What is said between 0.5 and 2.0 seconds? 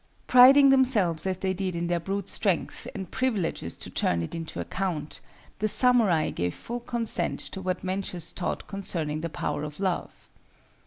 themselves as they did in their